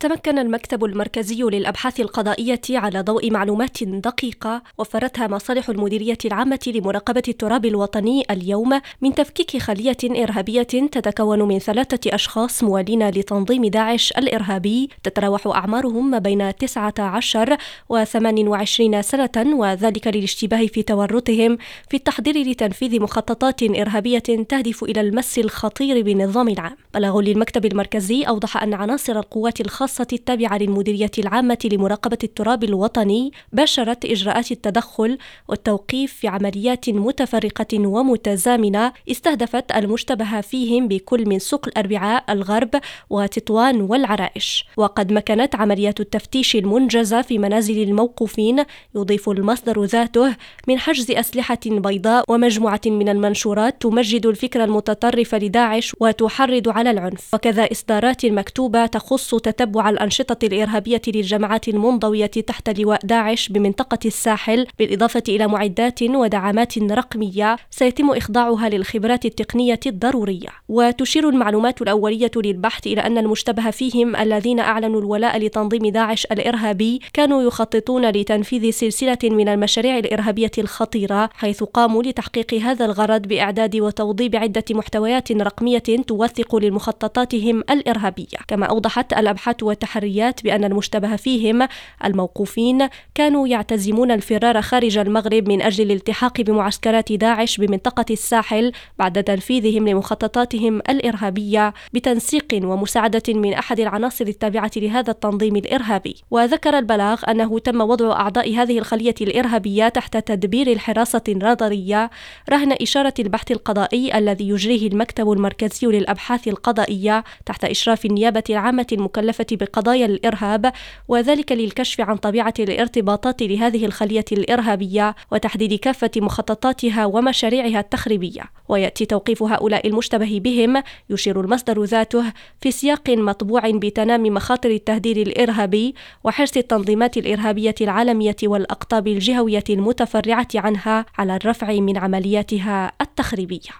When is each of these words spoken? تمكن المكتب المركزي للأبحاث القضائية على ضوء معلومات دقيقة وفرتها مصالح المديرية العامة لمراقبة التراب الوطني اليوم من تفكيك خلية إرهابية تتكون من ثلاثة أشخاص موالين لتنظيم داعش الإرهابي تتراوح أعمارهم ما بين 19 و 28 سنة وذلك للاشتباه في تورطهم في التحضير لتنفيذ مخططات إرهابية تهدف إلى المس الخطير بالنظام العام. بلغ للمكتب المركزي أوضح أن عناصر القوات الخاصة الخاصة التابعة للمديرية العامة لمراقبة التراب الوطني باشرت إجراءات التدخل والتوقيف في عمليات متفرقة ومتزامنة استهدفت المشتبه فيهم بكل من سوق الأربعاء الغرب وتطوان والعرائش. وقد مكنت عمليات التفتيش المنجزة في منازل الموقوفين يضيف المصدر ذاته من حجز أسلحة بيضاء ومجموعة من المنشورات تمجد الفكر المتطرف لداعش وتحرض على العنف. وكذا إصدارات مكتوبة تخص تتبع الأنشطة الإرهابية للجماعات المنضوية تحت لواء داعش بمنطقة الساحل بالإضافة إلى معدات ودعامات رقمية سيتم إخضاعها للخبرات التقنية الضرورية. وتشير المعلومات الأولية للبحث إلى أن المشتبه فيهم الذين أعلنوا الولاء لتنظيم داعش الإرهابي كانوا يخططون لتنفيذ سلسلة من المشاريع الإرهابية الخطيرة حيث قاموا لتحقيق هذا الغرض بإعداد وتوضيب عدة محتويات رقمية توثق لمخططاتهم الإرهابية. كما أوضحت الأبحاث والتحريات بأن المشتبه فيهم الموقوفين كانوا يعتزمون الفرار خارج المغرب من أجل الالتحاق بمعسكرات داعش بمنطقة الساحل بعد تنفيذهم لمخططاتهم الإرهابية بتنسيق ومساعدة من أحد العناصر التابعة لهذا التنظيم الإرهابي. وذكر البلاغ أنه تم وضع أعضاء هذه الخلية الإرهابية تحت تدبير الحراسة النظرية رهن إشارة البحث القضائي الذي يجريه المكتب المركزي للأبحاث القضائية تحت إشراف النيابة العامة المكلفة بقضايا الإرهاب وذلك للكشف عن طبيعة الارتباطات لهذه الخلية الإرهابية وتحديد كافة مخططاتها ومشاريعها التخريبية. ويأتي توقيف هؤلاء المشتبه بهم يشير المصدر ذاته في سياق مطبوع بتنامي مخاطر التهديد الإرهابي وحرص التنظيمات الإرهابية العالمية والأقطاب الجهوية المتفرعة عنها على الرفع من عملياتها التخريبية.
تمكن 0.00 0.38
المكتب 0.38 0.84
المركزي 0.84 1.42
للأبحاث 1.42 2.00
القضائية 2.00 2.60
على 2.70 3.00
ضوء 3.00 3.30
معلومات 3.30 3.84
دقيقة 3.84 4.62
وفرتها 4.78 5.26
مصالح 5.26 5.68
المديرية 5.68 6.18
العامة 6.24 6.58
لمراقبة 6.66 7.22
التراب 7.28 7.66
الوطني 7.66 8.24
اليوم 8.30 8.80
من 9.00 9.14
تفكيك 9.14 9.56
خلية 9.62 9.96
إرهابية 10.04 10.62
تتكون 10.62 11.42
من 11.42 11.58
ثلاثة 11.58 12.14
أشخاص 12.14 12.64
موالين 12.64 13.08
لتنظيم 13.08 13.66
داعش 13.66 14.12
الإرهابي 14.18 14.88
تتراوح 15.02 15.46
أعمارهم 15.46 16.10
ما 16.10 16.18
بين 16.18 16.56
19 16.56 17.56
و 17.88 18.04
28 18.04 19.02
سنة 19.02 19.56
وذلك 19.56 20.06
للاشتباه 20.06 20.66
في 20.66 20.82
تورطهم 20.82 21.58
في 21.90 21.96
التحضير 21.96 22.38
لتنفيذ 22.38 23.02
مخططات 23.02 23.62
إرهابية 23.62 24.18
تهدف 24.18 24.84
إلى 24.84 25.00
المس 25.00 25.38
الخطير 25.38 26.02
بالنظام 26.02 26.48
العام. 26.48 26.76
بلغ 26.94 27.20
للمكتب 27.20 27.66
المركزي 27.66 28.22
أوضح 28.22 28.62
أن 28.62 28.74
عناصر 28.74 29.18
القوات 29.18 29.60
الخاصة 29.60 29.87
الخاصة 29.88 30.06
التابعة 30.12 30.58
للمديرية 30.58 31.10
العامة 31.18 31.58
لمراقبة 31.72 32.18
التراب 32.24 32.64
الوطني 32.64 33.32
باشرت 33.52 34.04
إجراءات 34.04 34.52
التدخل 34.52 35.18
والتوقيف 35.48 36.12
في 36.12 36.28
عمليات 36.28 36.90
متفرقة 36.90 37.78
ومتزامنة 37.78 38.92
استهدفت 39.10 39.72
المشتبه 39.72 40.40
فيهم 40.40 40.88
بكل 40.88 41.28
من 41.28 41.38
سوق 41.38 41.66
الأربعاء 41.66 42.24
الغرب 42.32 42.70
وتطوان 43.10 43.80
والعرائش. 43.80 44.66
وقد 44.76 45.12
مكنت 45.12 45.54
عمليات 45.54 46.00
التفتيش 46.00 46.56
المنجزة 46.56 47.22
في 47.22 47.38
منازل 47.38 47.82
الموقوفين 47.82 48.64
يضيف 48.94 49.28
المصدر 49.28 49.84
ذاته 49.84 50.36
من 50.68 50.78
حجز 50.78 51.10
أسلحة 51.10 51.60
بيضاء 51.66 52.24
ومجموعة 52.28 52.80
من 52.86 53.08
المنشورات 53.08 53.82
تمجد 53.82 54.26
الفكر 54.26 54.64
المتطرف 54.64 55.34
لداعش 55.34 55.96
وتحرض 56.00 56.68
على 56.68 56.90
العنف. 56.90 57.34
وكذا 57.34 57.72
إصدارات 57.72 58.26
مكتوبة 58.26 58.86
تخص 58.86 59.34
تتبع 59.34 59.77
الأنشطة 59.86 60.46
الإرهابية 60.46 61.02
للجماعات 61.06 61.68
المنضوية 61.68 62.26
تحت 62.26 62.80
لواء 62.80 63.00
داعش 63.04 63.48
بمنطقة 63.48 63.98
الساحل 64.04 64.66
بالإضافة 64.78 65.22
إلى 65.28 65.46
معدات 65.46 66.02
ودعامات 66.02 66.78
رقمية 66.78 67.56
سيتم 67.70 68.10
إخضاعها 68.10 68.68
للخبرات 68.68 69.24
التقنية 69.24 69.80
الضرورية. 69.86 70.48
وتشير 70.68 71.28
المعلومات 71.28 71.82
الأولية 71.82 72.30
للبحث 72.36 72.86
إلى 72.86 73.00
أن 73.00 73.18
المشتبه 73.18 73.70
فيهم 73.70 74.16
الذين 74.16 74.60
أعلنوا 74.60 75.00
الولاء 75.00 75.38
لتنظيم 75.38 75.86
داعش 75.86 76.26
الإرهابي 76.32 77.00
كانوا 77.12 77.42
يخططون 77.42 78.10
لتنفيذ 78.10 78.70
سلسلة 78.70 79.18
من 79.24 79.48
المشاريع 79.48 79.98
الإرهابية 79.98 80.50
الخطيرة 80.58 81.30
حيث 81.34 81.62
قاموا 81.62 82.02
لتحقيق 82.02 82.54
هذا 82.54 82.84
الغرض 82.84 83.22
بإعداد 83.22 83.76
وتوضيب 83.76 84.36
عدة 84.36 84.64
محتويات 84.70 85.32
رقمية 85.32 85.78
توثق 86.06 86.56
لمخططاتهم 86.56 87.62
الإرهابية. 87.70 88.38
كما 88.48 88.66
أوضحت 88.66 89.12
الأبحاث 89.12 89.64
والتحريات 89.68 90.44
بأن 90.44 90.64
المشتبه 90.64 91.16
فيهم 91.16 91.68
الموقوفين 92.04 92.88
كانوا 93.14 93.48
يعتزمون 93.48 94.10
الفرار 94.10 94.62
خارج 94.62 94.98
المغرب 94.98 95.48
من 95.48 95.62
أجل 95.62 95.84
الالتحاق 95.84 96.40
بمعسكرات 96.40 97.12
داعش 97.12 97.56
بمنطقة 97.56 98.04
الساحل 98.10 98.72
بعد 98.98 99.24
تنفيذهم 99.24 99.88
لمخططاتهم 99.88 100.78
الإرهابية 100.78 101.74
بتنسيق 101.92 102.46
ومساعدة 102.54 103.22
من 103.28 103.52
أحد 103.52 103.80
العناصر 103.80 104.26
التابعة 104.26 104.70
لهذا 104.76 105.10
التنظيم 105.10 105.56
الإرهابي. 105.56 106.16
وذكر 106.30 106.78
البلاغ 106.78 107.22
أنه 107.30 107.58
تم 107.58 107.80
وضع 107.80 108.12
أعضاء 108.12 108.54
هذه 108.54 108.78
الخلية 108.78 109.14
الإرهابية 109.20 109.88
تحت 109.88 110.16
تدبير 110.16 110.72
الحراسة 110.72 111.22
النظرية 111.28 112.10
رهن 112.50 112.72
إشارة 112.72 113.14
البحث 113.18 113.50
القضائي 113.52 114.18
الذي 114.18 114.48
يجريه 114.48 114.88
المكتب 114.88 115.32
المركزي 115.32 115.86
للأبحاث 115.86 116.48
القضائية 116.48 117.24
تحت 117.46 117.64
إشراف 117.64 118.04
النيابة 118.04 118.44
العامة 118.50 118.86
المكلفة 118.92 119.46
بقضايا 119.60 120.06
الإرهاب 120.06 120.72
وذلك 121.08 121.52
للكشف 121.52 122.00
عن 122.00 122.16
طبيعة 122.16 122.54
الارتباطات 122.58 123.42
لهذه 123.42 123.86
الخلية 123.86 124.24
الإرهابية 124.32 125.14
وتحديد 125.32 125.74
كافة 125.74 126.10
مخططاتها 126.16 127.06
ومشاريعها 127.06 127.80
التخريبية. 127.80 128.42
ويأتي 128.68 129.06
توقيف 129.06 129.42
هؤلاء 129.42 129.86
المشتبه 129.86 130.40
بهم 130.44 130.82
يشير 131.10 131.40
المصدر 131.40 131.84
ذاته 131.84 132.32
في 132.60 132.70
سياق 132.70 133.10
مطبوع 133.10 133.70
بتنامي 133.70 134.30
مخاطر 134.30 134.70
التهديد 134.70 135.18
الإرهابي 135.18 135.94
وحرص 136.24 136.56
التنظيمات 136.56 137.16
الإرهابية 137.16 137.74
العالمية 137.80 138.36
والأقطاب 138.42 139.08
الجهوية 139.08 139.64
المتفرعة 139.70 140.48
عنها 140.54 141.06
على 141.18 141.36
الرفع 141.36 141.72
من 141.72 141.98
عملياتها 141.98 142.92
التخريبية. 143.00 143.70